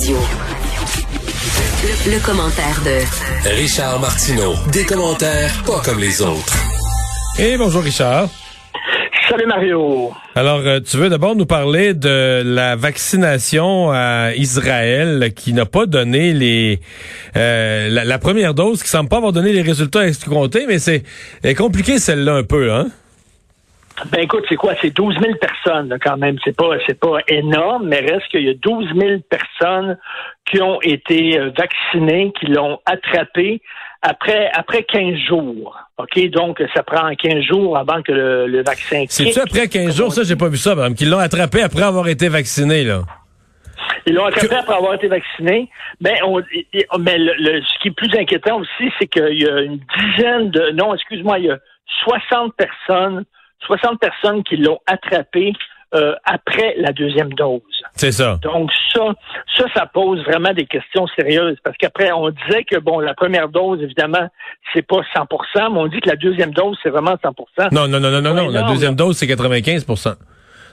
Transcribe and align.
Radio. 0.00 0.16
Le, 1.82 2.12
le 2.14 2.24
commentaire 2.24 2.80
de 2.84 3.50
Richard 3.50 4.00
Martineau. 4.00 4.54
Des 4.72 4.84
commentaires 4.86 5.52
pas 5.66 5.80
comme 5.84 5.98
les 5.98 6.22
autres. 6.22 6.56
Et 7.38 7.58
bonjour 7.58 7.82
Richard. 7.82 8.28
Salut 9.28 9.46
Mario. 9.46 10.10
Alors, 10.34 10.60
euh, 10.64 10.80
tu 10.80 10.96
veux 10.96 11.10
d'abord 11.10 11.36
nous 11.36 11.44
parler 11.44 11.92
de 11.92 12.42
la 12.42 12.76
vaccination 12.76 13.90
à 13.92 14.30
Israël 14.36 15.32
qui 15.36 15.52
n'a 15.52 15.66
pas 15.66 15.84
donné 15.84 16.32
les 16.32 16.80
euh, 17.36 17.90
la, 17.90 18.04
la, 18.04 18.18
première 18.18 18.54
dose, 18.54 18.82
qui 18.82 18.88
semble 18.88 19.10
pas 19.10 19.18
avoir 19.18 19.32
donné 19.32 19.52
les 19.52 19.62
résultats 19.62 20.06
escomptés, 20.06 20.64
mais 20.66 20.78
c'est 20.78 21.04
compliqué 21.56 21.98
celle-là 21.98 22.36
un 22.36 22.44
peu, 22.44 22.72
hein? 22.72 22.88
Ben 24.10 24.20
écoute, 24.22 24.44
c'est 24.48 24.56
quoi? 24.56 24.74
C'est 24.80 24.90
12 24.90 25.16
000 25.20 25.34
personnes 25.36 25.88
là, 25.88 25.98
quand 25.98 26.16
même. 26.16 26.36
C'est 26.44 26.56
pas 26.56 26.76
c'est 26.86 26.98
pas 26.98 27.18
énorme, 27.28 27.86
mais 27.88 28.00
reste 28.00 28.28
qu'il 28.28 28.42
y 28.42 28.48
a 28.48 28.54
12 28.54 28.86
000 28.96 29.20
personnes 29.28 29.98
qui 30.50 30.60
ont 30.62 30.80
été 30.82 31.38
euh, 31.38 31.50
vaccinées, 31.56 32.32
qui 32.38 32.46
l'ont 32.46 32.78
attrapé 32.86 33.60
après 34.02 34.50
après 34.54 34.84
15 34.84 35.14
jours. 35.28 35.76
OK, 35.98 36.30
donc 36.30 36.62
ça 36.74 36.82
prend 36.82 37.14
15 37.14 37.42
jours 37.42 37.76
avant 37.76 38.02
que 38.02 38.12
le, 38.12 38.46
le 38.46 38.62
vaccin 38.62 39.04
C'est 39.08 39.32
ça 39.32 39.42
après 39.42 39.68
15 39.68 39.96
jours, 39.96 40.12
ça 40.12 40.22
j'ai 40.22 40.36
pas 40.36 40.48
vu 40.48 40.56
ça, 40.56 40.74
madame, 40.74 40.94
qu'ils 40.94 41.10
l'ont 41.10 41.18
attrapé 41.18 41.62
après 41.62 41.82
avoir 41.82 42.08
été 42.08 42.28
vacciné 42.28 42.84
là. 42.84 43.02
Ils 44.06 44.14
l'ont 44.14 44.24
attrapé 44.24 44.54
après 44.54 44.74
avoir 44.74 44.94
été 44.94 45.08
vacciné. 45.08 45.68
Ben, 46.00 46.16
on, 46.24 46.40
mais 46.98 47.18
le, 47.18 47.60
ce 47.62 47.82
qui 47.82 47.88
est 47.88 47.94
plus 47.94 48.12
inquiétant 48.18 48.58
aussi, 48.58 48.90
c'est 48.98 49.06
qu'il 49.06 49.40
y 49.40 49.46
a 49.46 49.60
une 49.60 49.78
dizaine 49.98 50.50
de 50.50 50.70
non, 50.72 50.94
excuse-moi, 50.94 51.38
il 51.38 51.44
y 51.46 51.50
a 51.50 51.58
60 52.04 52.54
personnes 52.56 53.24
60 53.66 53.98
personnes 54.00 54.42
qui 54.44 54.56
l'ont 54.56 54.78
attrapé 54.86 55.52
euh, 55.92 56.14
après 56.24 56.76
la 56.78 56.92
deuxième 56.92 57.32
dose. 57.32 57.60
C'est 57.96 58.12
ça. 58.12 58.38
Donc 58.42 58.70
ça, 58.94 59.06
ça, 59.56 59.64
ça 59.74 59.86
pose 59.86 60.22
vraiment 60.22 60.52
des 60.52 60.64
questions 60.64 61.08
sérieuses 61.18 61.56
parce 61.64 61.76
qu'après 61.76 62.12
on 62.12 62.30
disait 62.30 62.62
que 62.62 62.78
bon, 62.78 63.00
la 63.00 63.14
première 63.14 63.48
dose 63.48 63.82
évidemment 63.82 64.28
c'est 64.72 64.86
pas 64.86 65.00
100%, 65.16 65.26
mais 65.72 65.80
on 65.80 65.88
dit 65.88 66.00
que 66.00 66.08
la 66.08 66.14
deuxième 66.14 66.52
dose 66.52 66.78
c'est 66.82 66.90
vraiment 66.90 67.14
100%. 67.16 67.72
Non, 67.72 67.88
non, 67.88 67.98
non, 67.98 68.10
non, 68.10 68.22
non, 68.22 68.34
non. 68.34 68.48
La 68.50 68.62
deuxième 68.62 68.94
dose 68.94 69.16
c'est 69.16 69.26
95%. 69.26 70.14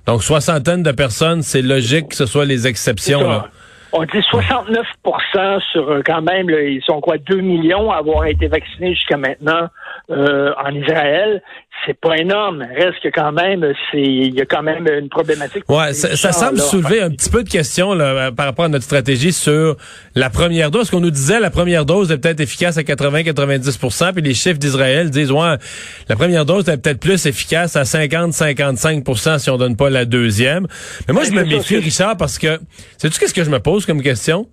Donc 0.05 0.21
soixantaine 0.21 0.83
de 0.83 0.91
personnes, 0.91 1.41
c'est 1.41 1.63
logique 1.63 2.09
que 2.09 2.15
ce 2.15 2.27
soit 2.27 2.45
les 2.45 2.67
exceptions. 2.67 3.27
Là. 3.27 3.47
On 3.93 4.03
dit 4.03 4.19
69% 4.19 5.61
sur 5.71 5.89
euh, 5.89 6.01
quand 6.05 6.21
même, 6.21 6.49
ils 6.49 6.83
sont 6.85 6.99
quoi, 7.01 7.17
2 7.17 7.37
millions 7.37 7.89
à 7.91 7.97
avoir 7.97 8.25
été 8.25 8.47
vaccinés 8.47 8.93
jusqu'à 8.93 9.17
maintenant 9.17 9.69
euh, 10.09 10.53
en 10.63 10.73
Israël. 10.75 11.41
C'est 11.85 11.99
pas 11.99 12.17
énorme. 12.17 12.65
Reste 12.75 13.01
que 13.03 13.09
quand 13.09 13.31
même, 13.31 13.65
c'est 13.91 14.01
il 14.01 14.33
y 14.33 14.41
a 14.41 14.45
quand 14.45 14.63
même 14.63 14.87
une 14.87 15.09
problématique. 15.09 15.63
Ouais, 15.69 15.93
ça, 15.93 16.15
ça 16.15 16.31
semble 16.31 16.59
soulever 16.59 17.01
un 17.01 17.11
petit 17.11 17.29
peu 17.29 17.43
de 17.43 17.49
questions 17.49 17.93
là, 17.93 18.31
par 18.31 18.45
rapport 18.45 18.65
à 18.65 18.69
notre 18.69 18.83
stratégie 18.83 19.31
sur 19.31 19.77
la 20.15 20.29
première 20.29 20.71
dose. 20.71 20.89
Qu'on 20.89 20.99
nous 20.99 21.11
disait, 21.11 21.39
la 21.39 21.49
première 21.49 21.85
dose 21.85 22.11
est 22.11 22.17
peut-être 22.17 22.39
efficace 22.39 22.77
à 22.77 22.81
80-90% 22.81 24.13
puis 24.13 24.21
les 24.21 24.33
chiffres 24.33 24.57
d'Israël 24.57 25.09
disent 25.09 25.31
ouais, 25.31 25.55
la 26.09 26.15
première 26.15 26.45
dose 26.45 26.67
est 26.67 26.77
peut-être 26.77 26.99
plus 26.99 27.25
efficace 27.25 27.75
à 27.75 27.83
50-55% 27.83 29.39
si 29.39 29.49
on 29.49 29.57
donne 29.57 29.75
pas 29.75 29.89
la 29.89 30.05
deuxième. 30.05 30.67
Mais 31.07 31.13
moi, 31.13 31.23
je 31.23 31.31
me 31.31 31.43
méfie, 31.43 31.77
Richard, 31.77 32.17
parce 32.17 32.37
que 32.37 32.59
sais-tu 32.97 33.19
qu'est-ce 33.19 33.33
que 33.33 33.43
je 33.43 33.49
me 33.49 33.59
pose 33.59 33.85
comme 33.85 34.01
question? 34.01 34.47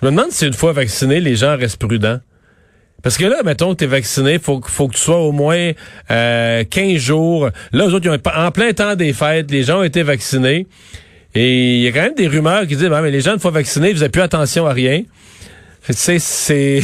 Je 0.00 0.06
me 0.06 0.10
demande 0.10 0.30
si 0.30 0.46
une 0.46 0.52
fois 0.52 0.72
vacciné, 0.72 1.20
les 1.20 1.36
gens 1.36 1.56
restent 1.56 1.80
prudents. 1.80 2.18
Parce 3.06 3.18
que 3.18 3.24
là, 3.24 3.36
mettons 3.44 3.72
que 3.72 3.78
tu 3.78 3.84
es 3.84 3.86
vacciné, 3.86 4.40
faut, 4.40 4.60
faut 4.66 4.88
que 4.88 4.94
tu 4.94 5.00
sois 5.00 5.18
au 5.18 5.30
moins 5.30 5.70
euh, 6.10 6.64
15 6.64 6.96
jours. 6.96 7.50
Là, 7.70 7.86
eux 7.86 7.94
autres, 7.94 8.04
ils 8.04 8.10
ont, 8.10 8.18
en 8.36 8.50
plein 8.50 8.72
temps 8.72 8.96
des 8.96 9.12
fêtes, 9.12 9.48
les 9.48 9.62
gens 9.62 9.78
ont 9.78 9.84
été 9.84 10.02
vaccinés. 10.02 10.66
Et 11.32 11.76
il 11.76 11.82
y 11.82 11.86
a 11.86 11.92
quand 11.92 12.02
même 12.02 12.16
des 12.16 12.26
rumeurs 12.26 12.62
qui 12.62 12.74
disent, 12.74 12.90
mais 12.90 13.12
les 13.12 13.20
gens, 13.20 13.34
une 13.34 13.38
fois 13.38 13.52
vaccinés, 13.52 13.90
ils 13.90 13.94
faisaient 13.94 14.08
plus 14.08 14.22
attention 14.22 14.66
à 14.66 14.72
rien. 14.72 15.02
Tu 15.84 15.92
sais, 15.92 16.18
c'est... 16.18 16.80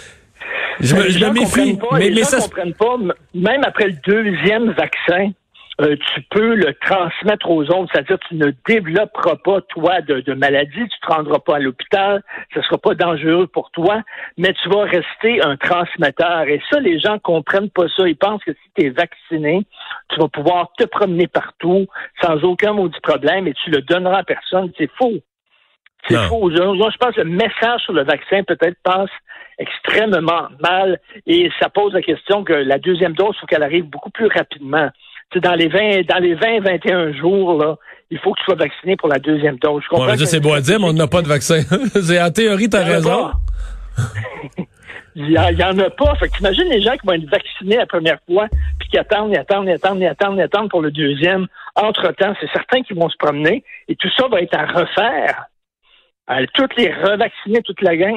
je 0.80 0.96
me, 0.96 1.10
je 1.10 1.24
me 1.24 1.30
méfie. 1.30 1.76
Pas, 1.76 1.96
mais, 1.96 2.10
les 2.10 2.22
gens 2.22 2.26
ça... 2.26 2.38
comprennent 2.40 2.74
pas, 2.74 2.96
même 3.32 3.62
après 3.64 3.86
le 3.86 3.96
deuxième 4.04 4.72
vaccin, 4.72 5.30
euh, 5.80 5.94
tu 6.14 6.22
peux 6.30 6.54
le 6.54 6.72
transmettre 6.74 7.50
aux 7.50 7.64
autres, 7.64 7.90
c'est-à-dire 7.92 8.18
tu 8.28 8.36
ne 8.36 8.50
développeras 8.66 9.36
pas, 9.36 9.60
toi, 9.60 10.00
de, 10.00 10.20
de 10.20 10.32
maladie, 10.32 10.72
tu 10.72 10.80
ne 10.82 11.06
te 11.06 11.12
rendras 11.12 11.38
pas 11.38 11.56
à 11.56 11.58
l'hôpital, 11.58 12.22
ce 12.54 12.60
ne 12.60 12.64
sera 12.64 12.78
pas 12.78 12.94
dangereux 12.94 13.46
pour 13.46 13.70
toi, 13.72 14.02
mais 14.38 14.54
tu 14.54 14.68
vas 14.70 14.84
rester 14.84 15.44
un 15.44 15.56
transmetteur. 15.56 16.48
Et 16.48 16.62
ça, 16.70 16.80
les 16.80 16.98
gens 16.98 17.18
comprennent 17.18 17.70
pas 17.70 17.88
ça. 17.94 18.08
Ils 18.08 18.16
pensent 18.16 18.42
que 18.44 18.52
si 18.52 18.70
tu 18.74 18.86
es 18.86 18.90
vacciné, 18.90 19.66
tu 20.08 20.18
vas 20.18 20.28
pouvoir 20.28 20.72
te 20.78 20.84
promener 20.84 21.26
partout 21.26 21.86
sans 22.22 22.42
aucun 22.42 22.72
maudit 22.72 23.00
problème 23.02 23.46
et 23.46 23.52
tu 23.52 23.70
le 23.70 23.82
donneras 23.82 24.20
à 24.20 24.24
personne. 24.24 24.72
C'est 24.78 24.90
faux. 24.92 25.20
C'est 26.08 26.16
faux. 26.28 26.50
Je, 26.50 26.56
je 26.56 26.96
pense 26.98 27.14
que 27.16 27.20
le 27.20 27.30
message 27.30 27.82
sur 27.82 27.92
le 27.92 28.04
vaccin 28.04 28.44
peut-être 28.44 28.78
passe 28.82 29.10
extrêmement 29.58 30.48
mal 30.60 31.00
et 31.26 31.50
ça 31.58 31.68
pose 31.68 31.92
la 31.92 32.02
question 32.02 32.44
que 32.44 32.52
la 32.52 32.78
deuxième 32.78 33.14
dose, 33.14 33.34
il 33.34 33.40
faut 33.40 33.46
qu'elle 33.46 33.62
arrive 33.62 33.84
beaucoup 33.84 34.10
plus 34.10 34.28
rapidement 34.28 34.90
dans 35.34 35.54
les 35.54 35.68
20, 35.68 36.06
dans 36.08 36.18
les 36.18 36.34
20, 36.34 36.60
21 36.60 37.12
jours, 37.14 37.58
là, 37.58 37.76
il 38.10 38.18
faut 38.18 38.32
que 38.32 38.38
tu 38.38 38.44
sois 38.44 38.54
vacciné 38.54 38.96
pour 38.96 39.08
la 39.08 39.18
deuxième 39.18 39.56
dose. 39.58 39.82
Je 39.84 39.88
comprends. 39.88 40.16
c'est 40.16 40.40
beau 40.40 40.52
à 40.54 40.60
dire, 40.60 40.78
mais 40.78 40.86
on 40.86 40.92
n'a 40.92 41.06
pas 41.06 41.22
de 41.22 41.28
vaccin. 41.28 41.60
en 41.70 42.30
théorie, 42.30 42.68
tu 42.68 42.76
as 42.76 42.84
raison. 42.84 43.30
il 45.16 45.28
n'y 45.28 45.38
en 45.38 45.78
a 45.78 45.90
pas. 45.90 46.14
Fait 46.16 46.28
t'imagines 46.28 46.68
les 46.68 46.82
gens 46.82 46.92
qui 46.92 47.06
vont 47.06 47.14
être 47.14 47.28
vaccinés 47.28 47.76
la 47.76 47.86
première 47.86 48.18
fois, 48.26 48.46
puis 48.78 48.88
qui 48.88 48.98
attendent, 48.98 49.34
attendent, 49.34 49.68
attendent, 49.68 50.02
attendent, 50.02 50.40
attendent 50.40 50.70
pour 50.70 50.82
le 50.82 50.90
deuxième. 50.90 51.46
Entre-temps, 51.74 52.34
c'est 52.40 52.50
certains 52.52 52.82
qui 52.82 52.94
vont 52.94 53.08
se 53.08 53.16
promener, 53.16 53.64
et 53.88 53.96
tout 53.96 54.08
ça 54.16 54.28
va 54.28 54.40
être 54.40 54.54
à 54.54 54.66
refaire. 54.66 55.46
Toutes 56.54 56.76
les 56.76 56.92
revacciner, 56.92 57.62
toute 57.62 57.80
la 57.82 57.96
gang, 57.96 58.14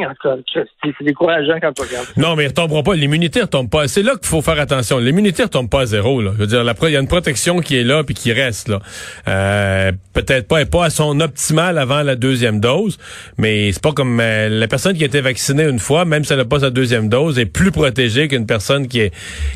c'est 0.53 1.03
décourageant 1.03 1.59
quand 1.61 1.71
tu 1.73 1.83
regardes. 1.83 2.07
Non, 2.17 2.35
mais 2.35 2.45
ils 2.45 2.47
retomberont 2.47 2.81
pas. 2.81 2.95
L'immunité 2.95 3.41
retombe 3.41 3.69
pas. 3.69 3.87
C'est 3.87 4.01
là 4.01 4.13
qu'il 4.17 4.27
faut 4.27 4.41
faire 4.41 4.59
attention. 4.59 4.97
L'immunité 4.97 5.43
retombe 5.43 5.69
pas 5.69 5.81
à 5.81 5.85
zéro. 5.85 6.21
Là. 6.21 6.31
Je 6.33 6.39
veux 6.39 6.47
dire, 6.47 6.63
il 6.83 6.91
y 6.91 6.97
a 6.97 6.99
une 6.99 7.07
protection 7.07 7.59
qui 7.59 7.77
est 7.77 7.83
là 7.83 8.03
puis 8.03 8.15
qui 8.15 8.33
reste. 8.33 8.67
là. 8.67 8.79
Euh, 9.27 9.91
Peut-être 10.13 10.47
pas, 10.47 10.65
pas 10.65 10.85
à 10.85 10.89
son 10.89 11.21
optimal 11.21 11.77
avant 11.77 12.01
la 12.01 12.15
deuxième 12.15 12.59
dose, 12.59 12.97
mais 13.37 13.71
c'est 13.71 13.81
pas 13.81 13.93
comme 13.93 14.19
euh, 14.19 14.49
la 14.49 14.67
personne 14.67 14.97
qui 14.97 15.03
a 15.03 15.05
été 15.05 15.21
vaccinée 15.21 15.63
une 15.63 15.79
fois, 15.79 16.03
même 16.03 16.25
si 16.25 16.33
elle 16.33 16.39
n'a 16.39 16.45
pas 16.45 16.59
sa 16.59 16.71
deuxième 16.71 17.07
dose, 17.07 17.39
est 17.39 17.45
plus 17.45 17.71
protégée 17.71 18.27
qu'une 18.27 18.45
personne 18.45 18.87
qui 18.87 18.99
est 18.99 19.13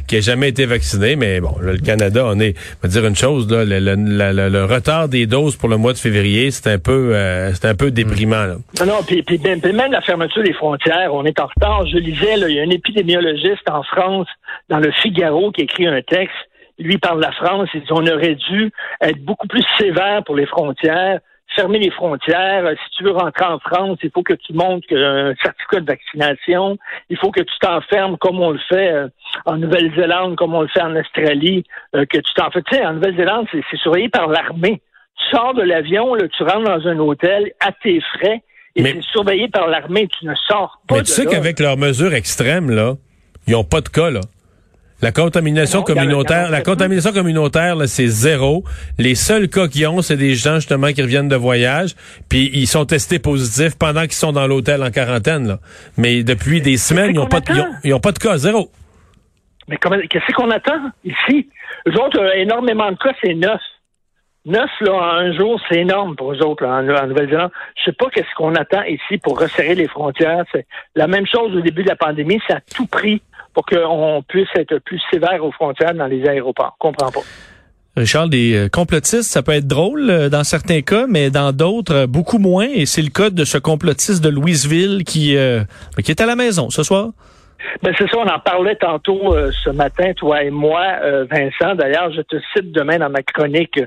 qui 0.07 0.15
a 0.17 0.21
jamais 0.21 0.47
été 0.47 0.65
vaccinée. 0.65 1.17
Mais 1.17 1.41
bon, 1.41 1.55
le 1.59 1.77
Canada, 1.77 2.23
on 2.25 2.39
est, 2.39 2.55
on 2.81 2.87
va 2.87 2.89
dire 2.89 3.05
une 3.05 3.15
chose, 3.15 3.49
là, 3.51 3.65
le, 3.65 3.79
le, 3.79 4.49
le, 4.49 4.65
retard 4.65 5.09
des 5.09 5.25
doses 5.25 5.57
pour 5.57 5.67
le 5.67 5.75
mois 5.75 5.91
de 5.91 5.97
février, 5.97 6.49
c'est 6.51 6.67
un 6.67 6.79
peu, 6.79 7.13
euh, 7.13 7.51
c'est 7.53 7.65
un 7.65 7.75
peu 7.75 7.91
déprimant. 7.91 8.42
Non, 8.79 8.85
non, 8.85 9.03
puis, 9.05 9.23
même 9.39 9.91
la 9.91 10.01
fermeture 10.01 10.43
des 10.43 10.53
frontières, 10.53 11.13
on 11.13 11.25
est 11.25 11.39
en 11.39 11.47
retard. 11.47 11.85
Je 11.87 11.97
lisais, 11.97 12.37
là, 12.37 12.49
il 12.49 12.55
y 12.55 12.59
a 12.59 12.63
un 12.63 12.69
épidémiologiste 12.69 13.69
en 13.69 13.83
France, 13.83 14.27
dans 14.69 14.79
le 14.79 14.91
Figaro, 14.91 15.51
qui 15.51 15.61
écrit 15.61 15.87
un 15.87 16.01
texte. 16.01 16.35
Lui 16.79 16.97
parle 16.97 17.17
de 17.17 17.25
la 17.25 17.31
France. 17.31 17.69
Il 17.73 17.81
dit 17.81 17.87
on 17.91 18.07
aurait 18.07 18.35
dû 18.35 18.71
être 19.01 19.23
beaucoup 19.23 19.47
plus 19.47 19.63
sévère 19.77 20.23
pour 20.23 20.35
les 20.35 20.47
frontières, 20.47 21.19
fermer 21.55 21.77
les 21.77 21.91
frontières. 21.91 22.67
Si 22.71 22.97
tu 22.97 23.03
veux 23.03 23.11
rentrer 23.11 23.45
en 23.45 23.59
France, 23.59 23.99
il 24.01 24.09
faut 24.09 24.23
que 24.23 24.33
tu 24.33 24.53
montres 24.53 24.87
un 24.91 25.35
certificat 25.43 25.81
de 25.81 25.85
vaccination. 25.85 26.77
Il 27.09 27.17
faut 27.17 27.29
que 27.29 27.41
tu 27.41 27.53
t'enfermes 27.61 28.17
comme 28.17 28.39
on 28.41 28.51
le 28.51 28.59
fait 28.69 28.91
euh, 28.91 29.07
en 29.45 29.57
Nouvelle-Zélande, 29.57 30.35
comme 30.35 30.55
on 30.55 30.61
le 30.61 30.67
fait 30.67 30.81
en 30.81 30.95
Australie, 30.95 31.63
euh, 31.95 32.05
que 32.05 32.17
tu 32.17 32.33
t'enfermes. 32.33 32.63
Tu 32.71 32.75
sais, 32.75 32.85
en 32.85 32.93
Nouvelle-Zélande, 32.93 33.47
c'est 33.51 33.77
surveillé 33.77 34.09
par 34.09 34.27
l'armée 34.27 34.81
tu 35.23 35.35
sors 35.35 35.53
de 35.53 35.61
l'avion, 35.61 36.15
tu 36.35 36.43
rentres 36.43 36.63
dans 36.63 36.87
un 36.87 36.99
hôtel 36.99 37.51
à 37.59 37.71
tes 37.71 37.99
frais 38.01 38.43
et 38.75 38.83
c'est 38.83 39.01
surveillé 39.11 39.47
par 39.49 39.67
l'armée. 39.67 40.07
Tu 40.07 40.25
ne 40.25 40.33
sors 40.47 40.81
pas. 40.87 40.95
Mais 40.95 41.03
tu 41.03 41.11
sais 41.11 41.25
qu'avec 41.25 41.59
leurs 41.59 41.77
mesures 41.77 42.13
extrêmes, 42.13 42.69
là, 42.69 42.95
ils 43.47 43.53
n'ont 43.53 43.63
pas 43.63 43.81
de 43.81 43.89
cas, 43.89 44.09
là. 44.09 44.21
La 45.01 45.11
contamination 45.11 45.83
communautaire, 45.83 46.49
la 46.49 46.61
contamination 46.61 47.11
communautaire, 47.11 47.75
c'est 47.87 48.07
zéro. 48.07 48.63
Les 48.97 49.15
seuls 49.15 49.49
cas 49.49 49.67
qu'ils 49.67 49.85
ont, 49.87 50.01
c'est 50.01 50.15
des 50.15 50.33
gens 50.33 50.55
justement 50.55 50.93
qui 50.93 51.01
reviennent 51.01 51.27
de 51.27 51.35
voyage, 51.35 51.93
puis 52.29 52.49
ils 52.53 52.67
sont 52.67 52.85
testés 52.85 53.19
positifs 53.19 53.77
pendant 53.77 54.03
qu'ils 54.03 54.13
sont 54.13 54.31
dans 54.31 54.47
l'hôtel 54.47 54.81
en 54.81 54.91
quarantaine. 54.91 55.45
Là. 55.45 55.59
Mais 55.97 56.23
depuis 56.23 56.61
des 56.61 56.77
semaines, 56.77 57.09
ils 57.09 57.17
n'ont 57.17 57.27
pas, 57.27 57.41
de, 57.41 57.97
pas 57.97 58.11
de 58.13 58.19
cas, 58.19 58.37
zéro. 58.37 58.71
Mais 59.67 59.77
qu'est-ce 59.77 60.33
qu'on 60.33 60.51
attend 60.51 60.79
ici? 61.03 61.49
Les 61.85 61.95
autres, 61.97 62.21
euh, 62.21 62.35
énormément 62.35 62.89
de 62.89 62.97
cas, 62.97 63.13
c'est 63.21 63.33
neuf. 63.33 63.59
Neuf 64.45 64.69
là, 64.81 65.19
un 65.19 65.31
jour, 65.37 65.59
c'est 65.69 65.79
énorme 65.79 66.17
pour 66.17 66.33
eux 66.33 66.41
autres 66.43 66.65
en, 66.65 66.83
Nouvelle-Zélande. 66.83 67.51
Je 67.77 67.85
sais 67.85 67.93
pas 67.93 68.09
qu'est-ce 68.09 68.35
qu'on 68.35 68.55
attend 68.55 68.83
ici 68.83 69.17
pour 69.17 69.39
resserrer 69.39 69.75
les 69.75 69.87
frontières. 69.87 70.43
C'est 70.51 70.65
la 70.95 71.07
même 71.07 71.25
chose 71.25 71.55
au 71.55 71.61
début 71.61 71.83
de 71.83 71.89
la 71.89 71.95
pandémie. 71.95 72.41
Ça 72.47 72.57
a 72.57 72.59
tout 72.75 72.85
pris 72.85 73.21
pour 73.53 73.65
qu'on 73.65 74.21
puisse 74.27 74.49
être 74.55 74.79
plus 74.79 75.01
sévère 75.11 75.43
aux 75.45 75.51
frontières 75.51 75.93
dans 75.93 76.07
les 76.07 76.27
aéroports. 76.27 76.75
Je 76.75 76.87
comprends 76.87 77.11
pas. 77.11 77.21
Richard, 77.95 78.27
des 78.27 78.55
euh, 78.55 78.69
complotistes, 78.69 79.29
ça 79.29 79.43
peut 79.43 79.51
être 79.51 79.67
drôle 79.67 80.09
euh, 80.09 80.27
dans 80.27 80.43
certains 80.43 80.81
cas, 80.81 81.05
mais 81.07 81.29
dans 81.29 81.51
d'autres, 81.51 81.93
euh, 81.93 82.07
beaucoup 82.07 82.39
moins. 82.39 82.67
Et 82.67 82.87
c'est 82.87 83.03
le 83.03 83.11
cas 83.11 83.29
de 83.29 83.45
ce 83.45 83.59
complotiste 83.59 84.23
de 84.23 84.29
Louisville 84.29 85.03
qui, 85.05 85.37
qui 86.03 86.11
est 86.11 86.21
à 86.21 86.25
la 86.25 86.35
maison 86.35 86.69
ce 86.69 86.81
soir. 86.83 87.11
Ben 87.81 87.93
c'est 87.97 88.09
ça, 88.09 88.17
on 88.17 88.27
en 88.27 88.39
parlait 88.39 88.75
tantôt 88.75 89.35
ce 89.51 89.69
matin, 89.69 90.13
toi 90.13 90.43
et 90.43 90.49
moi, 90.49 90.83
Vincent. 91.29 91.75
D'ailleurs, 91.75 92.11
je 92.11 92.21
te 92.21 92.35
cite 92.53 92.71
demain 92.71 92.97
dans 92.97 93.09
ma 93.09 93.23
chronique 93.23 93.79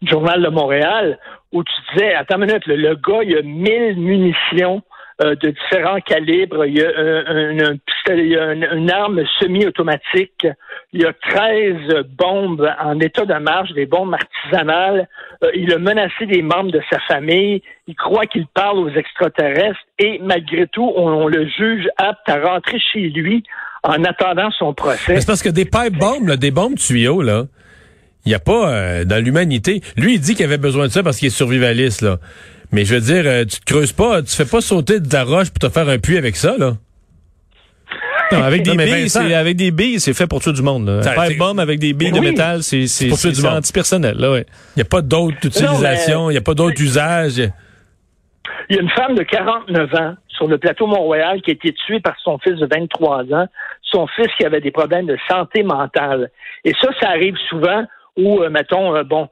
du 0.00 0.10
Journal 0.10 0.42
de 0.42 0.48
Montréal, 0.48 1.18
où 1.52 1.62
tu 1.62 1.72
disais, 1.92 2.14
attends 2.14 2.36
une 2.36 2.46
minute, 2.46 2.66
le, 2.66 2.76
le 2.76 2.94
gars, 2.94 3.22
il 3.22 3.36
a 3.36 3.42
mille 3.42 3.96
munitions 3.96 4.82
euh, 5.20 5.34
de 5.36 5.50
différents 5.50 6.00
calibres. 6.00 6.64
Il 6.64 6.78
y 6.78 6.82
a, 6.82 6.88
un, 6.88 7.76
une, 8.16 8.90
arme 8.90 9.22
semi-automatique. 9.40 10.46
Il 10.92 11.02
y 11.02 11.04
a 11.04 11.12
13 11.12 12.04
bombes 12.18 12.68
en 12.80 12.98
état 12.98 13.26
de 13.26 13.34
marche, 13.34 13.72
des 13.72 13.86
bombes 13.86 14.14
artisanales. 14.14 15.08
Euh, 15.44 15.50
il 15.54 15.72
a 15.72 15.78
menacé 15.78 16.26
des 16.26 16.40
membres 16.40 16.72
de 16.72 16.80
sa 16.90 16.98
famille. 17.00 17.62
Il 17.86 17.94
croit 17.94 18.26
qu'il 18.26 18.46
parle 18.46 18.78
aux 18.78 18.90
extraterrestres. 18.90 19.80
Et 19.98 20.18
malgré 20.22 20.66
tout, 20.66 20.90
on, 20.96 21.28
le 21.28 21.46
juge 21.46 21.88
apte 21.98 22.28
à 22.28 22.40
rentrer 22.40 22.78
chez 22.92 23.10
lui 23.10 23.44
en 23.82 24.02
attendant 24.04 24.50
son 24.52 24.72
procès. 24.72 25.20
C'est 25.20 25.26
parce 25.26 25.42
que 25.42 25.50
des 25.50 25.66
pipe 25.66 25.98
bombes, 25.98 26.32
des 26.36 26.50
bombes 26.50 26.76
tuyaux, 26.76 27.22
il 27.22 28.28
n'y 28.28 28.34
a 28.34 28.38
pas 28.38 28.72
euh, 28.72 29.04
dans 29.04 29.22
l'humanité. 29.22 29.82
Lui, 29.96 30.14
il 30.14 30.20
dit 30.20 30.34
qu'il 30.34 30.44
avait 30.44 30.58
besoin 30.58 30.86
de 30.86 30.92
ça 30.92 31.02
parce 31.02 31.18
qu'il 31.18 31.28
est 31.28 31.30
survivaliste, 31.30 32.02
là. 32.02 32.18
Mais 32.72 32.84
je 32.84 32.94
veux 32.94 33.00
dire, 33.00 33.24
euh, 33.26 33.44
tu 33.44 33.60
te 33.60 33.64
creuses 33.64 33.92
pas, 33.92 34.22
tu 34.22 34.34
fais 34.34 34.46
pas 34.46 34.60
sauter 34.60 34.98
de 34.98 35.12
la 35.12 35.24
roche 35.24 35.50
pour 35.50 35.68
te 35.68 35.72
faire 35.72 35.88
un 35.88 35.98
puits 35.98 36.16
avec 36.16 36.36
ça, 36.36 36.56
là. 36.58 36.72
Non, 38.32 38.42
avec 38.42 38.62
des 38.64 38.76
billes, 38.76 39.10
c'est 39.10 39.34
avec 39.34 39.56
des 39.56 39.70
billes, 39.70 40.00
c'est 40.00 40.14
fait 40.14 40.26
pour 40.26 40.40
tuer 40.40 40.52
du 40.52 40.62
monde. 40.62 40.86
Là. 40.86 41.00
Un 41.16 41.36
bombe 41.36 41.60
avec 41.60 41.78
des 41.78 41.92
billes 41.92 42.12
de 42.12 42.20
métal, 42.20 42.62
c'est 42.62 42.86
c'est 42.86 43.10
antipersonnel. 43.46 44.16
Là, 44.16 44.32
ouais. 44.32 44.46
Il 44.76 44.78
n'y 44.78 44.82
a 44.82 44.86
pas 44.86 45.02
d'autre 45.02 45.36
utilisation, 45.42 46.30
il 46.30 46.34
n'y 46.34 46.38
a 46.38 46.42
pas 46.42 46.54
d'autre 46.54 46.80
usage. 46.80 47.50
Il 48.70 48.76
y 48.76 48.78
a 48.78 48.82
une 48.82 48.90
femme 48.90 49.14
de 49.14 49.22
49 49.22 49.94
ans 49.94 50.14
sur 50.28 50.48
le 50.48 50.56
plateau 50.56 50.86
Mont-Royal 50.86 51.42
qui 51.42 51.50
a 51.50 51.54
été 51.54 51.72
tuée 51.72 52.00
par 52.00 52.14
son 52.22 52.38
fils 52.38 52.56
de 52.56 52.66
23 52.66 53.24
ans, 53.34 53.46
son 53.82 54.06
fils 54.06 54.28
qui 54.38 54.46
avait 54.46 54.60
des 54.60 54.70
problèmes 54.70 55.06
de 55.06 55.18
santé 55.30 55.62
mentale. 55.62 56.30
Et 56.64 56.72
ça, 56.80 56.88
ça 57.00 57.10
arrive 57.10 57.36
souvent 57.50 57.84
où, 58.16 58.40
euh, 58.40 58.50
mettons, 58.50 58.96
euh, 58.96 59.04
bon, 59.04 59.28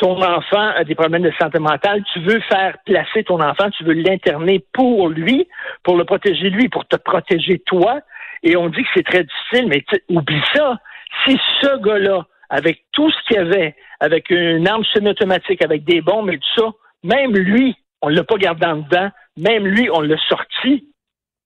ton 0.00 0.20
enfant 0.22 0.70
a 0.74 0.82
des 0.82 0.94
problèmes 0.94 1.22
de 1.22 1.32
santé 1.38 1.58
mentale, 1.58 2.02
tu 2.12 2.20
veux 2.20 2.40
faire 2.40 2.76
placer 2.86 3.22
ton 3.22 3.38
enfant, 3.40 3.70
tu 3.70 3.84
veux 3.84 3.92
l'interner 3.92 4.64
pour 4.72 5.10
lui, 5.10 5.46
pour 5.82 5.96
le 5.96 6.04
protéger 6.04 6.48
lui, 6.48 6.70
pour 6.70 6.86
te 6.86 6.96
protéger 6.96 7.58
toi. 7.66 8.00
Et 8.42 8.56
on 8.56 8.70
dit 8.70 8.82
que 8.82 8.88
c'est 8.94 9.06
très 9.06 9.24
difficile, 9.24 9.68
mais 9.68 9.84
oublie 10.08 10.42
ça. 10.54 10.78
Si 11.24 11.38
ce 11.60 11.76
gars-là, 11.82 12.24
avec 12.48 12.82
tout 12.92 13.10
ce 13.10 13.16
qu'il 13.28 13.38
avait, 13.38 13.76
avec 14.00 14.30
une 14.30 14.66
arme 14.66 14.84
semi-automatique, 14.84 15.62
avec 15.62 15.84
des 15.84 16.00
bombes 16.00 16.30
et 16.30 16.38
tout 16.38 16.62
ça, 16.62 16.66
même 17.04 17.34
lui, 17.34 17.76
on 18.00 18.08
l'a 18.08 18.24
pas 18.24 18.36
gardé 18.36 18.66
en 18.66 18.76
dedans, 18.76 19.10
même 19.36 19.66
lui, 19.66 19.90
on 19.92 20.00
l'a 20.00 20.16
sorti. 20.28 20.86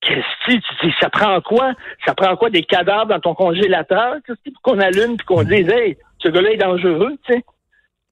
Que 0.01 0.15
tu 0.45 0.59
dis, 0.83 0.95
ça 1.01 1.09
prend 1.11 1.41
quoi? 1.41 1.73
Ça 2.07 2.15
prend 2.15 2.37
quoi 2.37 2.51
des 2.51 2.63
cadavres 2.63 3.07
dans 3.07 3.21
ton 3.21 3.35
congélateur? 3.35 4.17
Qu'est-ce 4.27 4.53
qu'on 4.63 4.79
allume 4.79 5.15
et 5.15 5.25
qu'on 5.25 5.43
dise, 5.43 5.69
hey, 5.69 5.97
ce 6.19 6.29
gars-là 6.29 6.53
est 6.53 6.59
dangereux, 6.59 7.17
tu 7.27 7.33
sais? 7.33 7.43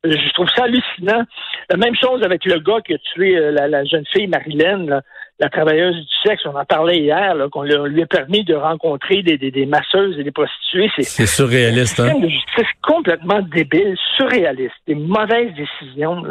Je 0.05 0.33
trouve 0.33 0.49
ça 0.57 0.65
hallucinant. 0.65 1.25
La 1.71 1.77
même 1.77 1.95
chose 1.95 2.23
avec 2.25 2.45
le 2.45 2.59
gars 2.59 2.81
qui 2.85 2.95
a 2.95 2.99
tué 3.15 3.37
euh, 3.37 3.53
la, 3.53 3.85
jeune 3.85 4.05
fille 4.13 4.27
Marilyn, 4.27 5.01
la 5.39 5.49
travailleuse 5.49 5.95
du 5.95 6.29
sexe. 6.29 6.43
On 6.45 6.57
en 6.57 6.65
parlait 6.65 6.99
hier, 6.99 7.37
qu'on 7.53 7.63
lui 7.63 8.03
a 8.03 8.07
permis 8.07 8.45
de 8.45 8.55
rencontrer 8.55 9.23
des, 9.23 9.39
des, 9.39 9.67
masseuses 9.67 10.19
et 10.19 10.25
des 10.25 10.33
prostituées. 10.33 10.91
C'est 10.99 11.27
surréaliste. 11.27 12.01
Hein? 12.01 12.19
de 12.19 12.29
justice 12.29 12.67
complètement 12.83 13.41
débile, 13.43 13.97
surréaliste. 14.17 14.75
Des 14.89 14.97
mauvaises 14.97 15.53
décisions. 15.55 16.23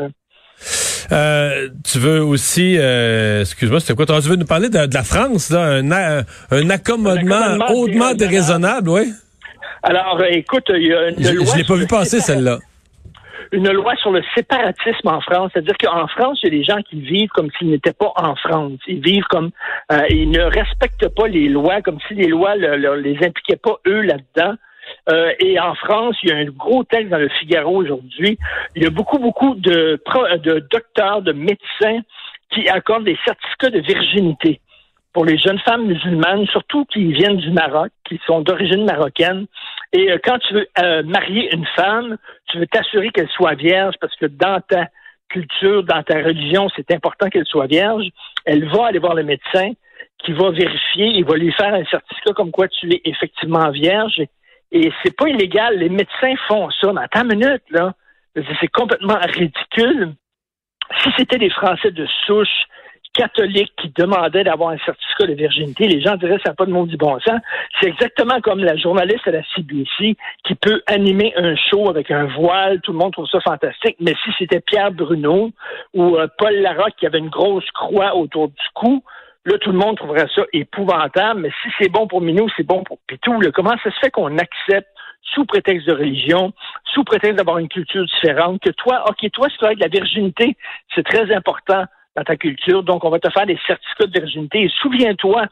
Euh, 1.12 1.70
tu 1.90 1.98
veux 1.98 2.22
aussi, 2.22 2.78
euh, 2.78 3.42
excuse-moi, 3.42 3.80
c'était 3.80 3.96
quoi? 3.96 4.06
Tu 4.06 4.30
veux 4.30 4.36
nous 4.36 4.46
parler 4.46 4.70
de, 4.70 4.94
la 4.94 5.04
France, 5.04 5.50
là, 5.50 5.80
un, 5.80 6.24
un, 6.52 6.70
accommodement, 6.70 7.58
hautement 7.70 8.14
déraisonnable, 8.14 8.90
oui? 8.90 9.12
Alors, 9.84 10.22
écoute, 10.30 10.66
il 10.70 10.88
y 10.88 10.94
a 10.94 11.10
une 11.10 11.16
Je, 11.18 11.52
je 11.52 11.58
l'ai 11.58 11.64
pas 11.64 11.76
vu 11.76 11.88
passer, 11.88 12.20
celle-là 12.20 12.60
une 13.52 13.70
loi 13.72 13.96
sur 13.98 14.12
le 14.12 14.22
séparatisme 14.36 15.08
en 15.08 15.22
France. 15.22 15.52
C'est-à-dire 15.54 15.78
qu'en 15.78 16.08
France, 16.08 16.40
il 16.44 16.54
y 16.54 16.56
a 16.56 16.58
des 16.58 16.64
gens 16.64 16.82
qui 16.82 17.00
vivent 17.02 17.30
comme 17.30 17.50
s'ils 17.58 17.70
n'étaient 17.70 17.94
pas 17.94 18.12
en 18.16 18.36
France. 18.36 18.80
Ils 18.88 19.02
vivent 19.02 19.28
comme... 19.30 19.52
Euh, 19.92 20.02
ils 20.10 20.30
ne 20.30 20.42
respectent 20.42 21.10
pas 21.10 21.28
les 21.28 21.50
lois, 21.50 21.82
comme 21.82 22.00
si 22.08 22.14
les 22.14 22.28
lois 22.28 22.56
ne 22.56 22.96
les 22.96 23.18
impliquaient 23.18 23.58
pas 23.58 23.78
eux 23.88 24.02
là-dedans. 24.02 24.56
Euh, 25.10 25.32
et 25.40 25.60
en 25.60 25.76
France, 25.76 26.16
il 26.24 26.30
y 26.30 26.34
a 26.34 26.38
un 26.38 26.46
gros 26.46 26.84
texte 26.84 27.10
dans 27.10 27.18
le 27.18 27.30
Figaro 27.30 27.78
aujourd'hui. 27.78 28.38
Il 28.76 28.84
y 28.84 28.88
a 28.88 28.90
beaucoup, 28.90 29.20
beaucoup 29.20 29.56
de, 29.56 30.02
de 30.44 30.60
docteurs, 30.72 31.22
de 31.22 31.34
médecins 31.34 32.02
qui 32.52 32.68
accordent 32.68 33.06
des 33.06 33.18
certificats 33.26 33.70
de 33.70 33.80
virginité 33.80 34.60
pour 35.14 35.26
les 35.26 35.38
jeunes 35.38 35.60
femmes 35.60 35.88
musulmanes, 35.88 36.46
surtout 36.48 36.86
qui 36.86 37.12
viennent 37.12 37.38
du 37.38 37.52
Maroc, 37.52 37.92
qui 38.06 38.20
sont 38.26 38.42
d'origine 38.42 38.86
marocaine. 38.86 39.46
Et 39.94 40.12
euh, 40.12 40.18
quand 40.24 40.40
tu 40.40 40.54
veux 40.54 40.68
euh, 40.80 41.04
marier 41.04 41.54
une 41.54 41.66
femme, 41.76 42.18
tu 42.48 42.60
veux 42.60 42.68
t'assurer 42.68 43.10
qu'elle 43.10 43.30
soit 43.30 43.56
vierge 43.56 43.96
parce 44.00 44.16
que 44.16 44.26
dans 44.26 44.62
ta 44.62 44.88
culture, 45.30 45.84
dans 45.84 46.04
ta 46.04 46.16
religion, 46.16 46.70
c'est 46.76 46.92
important 46.92 47.30
qu'elle 47.30 47.46
soit 47.46 47.68
vierge. 47.68 48.06
Elle 48.46 48.68
va 48.70 48.88
aller 48.88 49.00
voir 49.00 49.16
le 49.16 49.24
médecin 49.24 49.72
qui 50.20 50.34
va 50.34 50.52
vérifier, 50.52 51.08
il 51.08 51.26
va 51.26 51.36
lui 51.36 51.52
faire 51.54 51.74
un 51.74 51.86
certificat 51.86 52.34
comme 52.34 52.52
quoi 52.52 52.68
tu 52.68 52.92
es 52.94 53.02
effectivement 53.06 53.70
vierge. 53.72 54.22
Et 54.72 54.92
c'est 55.04 55.16
pas 55.16 55.28
illégal. 55.28 55.78
Les 55.78 55.90
médecins 55.90 56.36
font 56.48 56.70
ça. 56.70 56.94
Mais 56.94 57.02
attends 57.02 57.24
une 57.24 57.40
minute, 57.40 57.64
là. 57.70 57.94
C'est 58.36 58.68
complètement 58.70 59.20
ridicule. 59.34 60.14
Si 61.04 61.10
c'était 61.18 61.38
des 61.38 61.50
Français 61.50 61.92
de 61.92 62.06
souche 62.26 62.66
catholique 63.14 63.72
qui 63.78 63.92
demandait 63.96 64.44
d'avoir 64.44 64.70
un 64.70 64.78
certificat 64.80 65.28
de 65.28 65.34
virginité, 65.34 65.88
les 65.88 66.02
gens 66.02 66.16
diraient 66.16 66.40
ça 66.46 66.52
n'a 66.52 66.56
pas 66.56 66.66
de 66.66 66.86
du 66.86 66.98
bon 66.98 67.20
sens. 67.20 67.40
C'est 67.80 67.90
exactement 67.90 68.40
comme 68.42 68.60
la 68.60 68.76
journaliste 68.76 69.28
à 69.28 69.32
la 69.32 69.44
CBC 69.56 70.16
qui 70.46 70.56
peut 70.56 70.82
animer 70.88 71.34
un 71.36 71.56
show 71.56 71.90
avec 71.90 72.10
un 72.12 72.26
voile, 72.26 72.80
tout 72.82 72.94
le 72.94 72.98
monde 72.98 73.14
trouve 73.14 73.28
ça 73.28 73.42
fantastique, 73.42 73.98
mais 74.00 74.14
si 74.24 74.32
c'était 74.40 74.62
Pierre 74.62 74.92
Bruno 74.92 75.52
ou 75.94 76.18
euh, 76.18 76.28
Paul 76.38 76.54
Larocque 76.56 76.96
qui 76.98 77.06
avait 77.06 77.20
une 77.20 77.30
grosse 77.30 77.70
croix 77.72 78.16
autour 78.16 78.48
du 78.48 78.68
cou, 78.74 79.04
là, 79.46 79.58
tout 79.58 79.72
le 79.72 79.78
monde 79.78 79.98
trouverait 79.98 80.28
ça 80.34 80.44
épouvantable, 80.54 81.42
mais 81.42 81.52
si 81.62 81.70
c'est 81.80 81.90
bon 81.90 82.08
pour 82.08 82.22
Minou, 82.22 82.48
c'est 82.56 82.66
bon 82.66 82.84
pour 82.84 82.98
Pitou. 83.08 83.40
comment 83.54 83.76
ça 83.84 83.92
se 83.92 84.00
fait 84.00 84.12
qu'on 84.12 84.38
accepte 84.38 84.88
sous 85.34 85.46
prétexte 85.46 85.88
de 85.88 85.94
religion, 85.94 86.52
sous 86.94 87.04
prétexte 87.04 87.38
d'avoir 87.38 87.58
une 87.60 87.70
culture 87.70 88.06
différente, 88.06 88.62
que 88.62 88.72
toi, 88.72 89.04
OK, 89.10 89.30
toi, 89.32 89.48
c'est 89.50 89.76
que 89.76 89.80
la 89.80 89.88
virginité, 89.88 90.58
c'est 90.96 91.04
très 91.04 91.34
important 91.34 91.86
dans 92.16 92.24
ta 92.24 92.36
culture. 92.36 92.84
Donc, 92.84 93.04
on 93.04 93.10
va 93.10 93.20
te 93.20 93.30
faire 93.30 93.46
des 93.46 93.60
certificats 93.66 94.08
de 94.08 94.20
virginité. 94.20 94.64
Et 94.64 94.70
souviens-toi, 94.82 95.46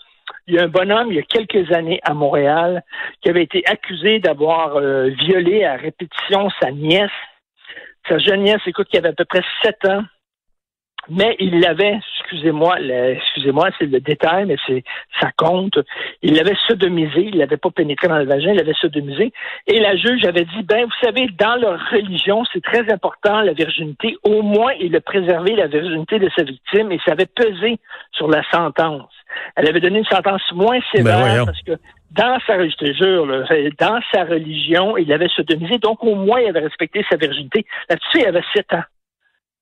il 0.47 0.55
y 0.55 0.59
a 0.59 0.63
un 0.63 0.67
bonhomme, 0.67 1.11
il 1.11 1.15
y 1.15 1.19
a 1.19 1.23
quelques 1.23 1.71
années 1.73 1.99
à 2.03 2.13
Montréal, 2.13 2.83
qui 3.21 3.29
avait 3.29 3.43
été 3.43 3.63
accusé 3.65 4.19
d'avoir 4.19 4.75
euh, 4.75 5.09
violé 5.09 5.63
à 5.63 5.75
répétition 5.75 6.49
sa 6.61 6.71
nièce. 6.71 7.09
Sa 8.07 8.17
jeune 8.17 8.43
nièce, 8.43 8.61
écoute, 8.65 8.87
qui 8.89 8.97
avait 8.97 9.09
à 9.09 9.13
peu 9.13 9.25
près 9.25 9.43
sept 9.63 9.85
ans 9.85 10.03
mais 11.09 11.35
il 11.39 11.59
l'avait, 11.59 11.99
excusez-moi, 12.19 12.77
excusez-moi, 12.79 13.69
c'est 13.77 13.85
le 13.85 13.99
détail, 13.99 14.45
mais 14.45 14.57
c'est 14.67 14.83
ça 15.19 15.31
compte. 15.35 15.77
Il 16.21 16.35
l'avait 16.35 16.57
sodomisé, 16.67 17.29
il 17.33 17.37
l'avait 17.37 17.57
pas 17.57 17.71
pénétré 17.71 18.07
dans 18.07 18.17
le 18.17 18.25
vagin, 18.25 18.51
il 18.51 18.57
l'avait 18.57 18.73
sodomisé. 18.73 19.31
Et 19.67 19.79
la 19.79 19.95
juge 19.95 20.25
avait 20.25 20.45
dit, 20.45 20.63
ben, 20.63 20.85
vous 20.85 21.05
savez, 21.05 21.27
dans 21.37 21.55
leur 21.55 21.79
religion, 21.91 22.43
c'est 22.53 22.63
très 22.63 22.91
important 22.91 23.41
la 23.41 23.53
virginité. 23.53 24.17
Au 24.23 24.41
moins, 24.41 24.73
il 24.79 24.95
a 24.95 25.01
préservé 25.01 25.55
la 25.55 25.67
virginité 25.67 26.19
de 26.19 26.29
sa 26.35 26.43
victime 26.43 26.91
et 26.91 26.99
ça 27.05 27.13
avait 27.13 27.25
pesé 27.25 27.79
sur 28.11 28.27
la 28.27 28.43
sentence. 28.51 29.11
Elle 29.55 29.67
avait 29.67 29.79
donné 29.79 29.99
une 29.99 30.05
sentence 30.05 30.41
moins 30.53 30.79
sévère 30.93 31.19
ben 31.19 31.45
parce 31.45 31.61
que 31.61 31.73
dans 32.11 32.39
sa, 32.47 32.67
je 32.67 32.75
te 32.75 32.91
jure, 32.93 33.27
dans 33.79 33.99
sa 34.11 34.23
religion, 34.23 34.97
il 34.97 35.11
avait 35.13 35.27
sodomisé, 35.29 35.77
donc 35.77 36.03
au 36.03 36.15
moins 36.15 36.39
il 36.39 36.49
avait 36.49 36.61
respecté 36.61 37.05
sa 37.09 37.17
virginité. 37.17 37.65
Là-dessus, 37.89 38.19
il 38.21 38.25
avait 38.25 38.43
sept 38.55 38.73
ans. 38.73 38.83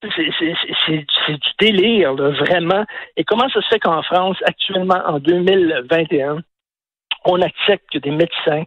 C'est 0.02 0.98
du 1.28 1.52
délire, 1.60 2.14
vraiment. 2.14 2.86
Et 3.16 3.24
comment 3.24 3.50
ça 3.50 3.62
se 3.62 3.68
fait 3.68 3.80
qu'en 3.80 4.04
France, 4.04 4.38
actuellement, 4.46 5.02
en 5.06 5.20
2021, 5.20 6.40
on 7.26 7.42
accepte 7.42 7.90
que 7.92 7.98
des 7.98 8.12
médecins 8.12 8.64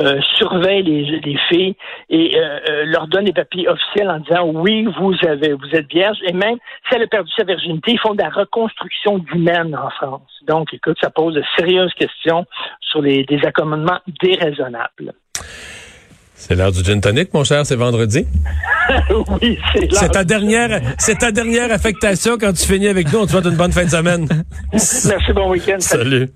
euh, 0.00 0.20
surveillent 0.36 0.82
les, 0.84 1.38
filles 1.48 1.74
et 2.08 2.38
euh, 2.38 2.60
euh, 2.68 2.84
leur 2.84 3.08
donnent 3.08 3.24
des 3.24 3.32
papiers 3.32 3.68
officiels 3.68 4.08
en 4.08 4.20
disant 4.20 4.44
oui, 4.46 4.86
vous 4.98 5.14
avez, 5.26 5.52
vous 5.52 5.74
êtes 5.74 5.88
vierge. 5.88 6.18
Et 6.22 6.32
même 6.32 6.56
si 6.88 6.94
elle 6.94 7.02
a 7.02 7.06
perdu 7.08 7.30
sa 7.36 7.44
virginité, 7.44 7.92
ils 7.92 7.98
font 7.98 8.14
de 8.14 8.22
la 8.22 8.30
reconstruction 8.30 9.18
d'humaine 9.18 9.74
en 9.74 9.90
France. 9.90 10.30
Donc, 10.46 10.72
écoute, 10.72 10.96
ça 11.00 11.10
pose 11.10 11.34
de 11.34 11.42
sérieuses 11.58 11.92
questions 11.94 12.46
sur 12.80 13.02
les, 13.02 13.24
des 13.24 13.44
accommodements 13.44 13.98
déraisonnables. 14.22 15.14
C'est 16.38 16.54
l'heure 16.54 16.70
du 16.70 16.84
gin 16.84 17.00
tonic, 17.00 17.34
mon 17.34 17.42
cher, 17.42 17.66
c'est 17.66 17.74
vendredi. 17.74 18.24
oui, 19.42 19.58
c'est 19.74 19.92
C'est 19.92 20.08
ta 20.08 20.22
dernière, 20.24 20.80
c'est 20.96 21.18
ta 21.18 21.32
dernière 21.32 21.72
affectation 21.72 22.38
quand 22.38 22.52
tu 22.52 22.64
finis 22.64 22.86
avec 22.86 23.12
nous. 23.12 23.18
On 23.18 23.26
te 23.26 23.32
souhaite 23.32 23.46
une 23.46 23.56
bonne 23.56 23.72
fin 23.72 23.84
de 23.84 23.90
semaine. 23.90 24.26
Merci, 24.72 25.32
bon 25.34 25.50
week-end. 25.50 25.76
Salut. 25.80 26.30